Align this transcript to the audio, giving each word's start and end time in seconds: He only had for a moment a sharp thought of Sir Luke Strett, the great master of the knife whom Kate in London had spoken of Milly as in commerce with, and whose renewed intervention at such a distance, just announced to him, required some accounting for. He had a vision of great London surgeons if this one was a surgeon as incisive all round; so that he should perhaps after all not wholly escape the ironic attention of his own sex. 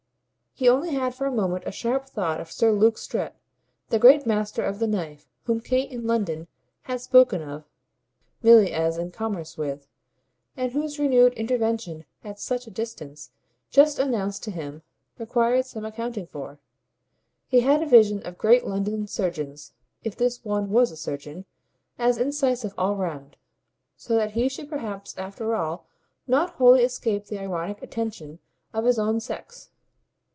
He 0.53 0.69
only 0.69 0.93
had 0.93 1.15
for 1.15 1.25
a 1.25 1.31
moment 1.31 1.63
a 1.65 1.71
sharp 1.71 2.07
thought 2.07 2.39
of 2.39 2.51
Sir 2.51 2.71
Luke 2.71 2.97
Strett, 2.99 3.35
the 3.89 3.97
great 3.97 4.27
master 4.27 4.61
of 4.63 4.77
the 4.77 4.85
knife 4.85 5.25
whom 5.45 5.59
Kate 5.61 5.89
in 5.91 6.05
London 6.05 6.45
had 6.83 6.99
spoken 7.01 7.41
of 7.41 7.63
Milly 8.43 8.71
as 8.71 8.97
in 8.99 9.09
commerce 9.11 9.57
with, 9.57 9.87
and 10.57 10.73
whose 10.73 10.99
renewed 10.99 11.33
intervention 11.33 12.05
at 12.23 12.37
such 12.39 12.67
a 12.67 12.71
distance, 12.71 13.31
just 13.71 13.97
announced 13.97 14.43
to 14.43 14.51
him, 14.51 14.83
required 15.17 15.65
some 15.65 15.83
accounting 15.85 16.27
for. 16.27 16.59
He 17.47 17.61
had 17.61 17.81
a 17.81 17.87
vision 17.87 18.21
of 18.23 18.37
great 18.37 18.67
London 18.67 19.07
surgeons 19.07 19.71
if 20.03 20.15
this 20.17 20.43
one 20.45 20.69
was 20.69 20.91
a 20.91 20.97
surgeon 20.97 21.45
as 21.97 22.17
incisive 22.19 22.73
all 22.77 22.95
round; 22.97 23.35
so 23.95 24.15
that 24.15 24.31
he 24.31 24.47
should 24.49 24.69
perhaps 24.69 25.17
after 25.17 25.55
all 25.55 25.87
not 26.27 26.51
wholly 26.55 26.83
escape 26.83 27.27
the 27.27 27.39
ironic 27.39 27.81
attention 27.81 28.37
of 28.73 28.83
his 28.85 28.99
own 28.99 29.19
sex. 29.21 29.69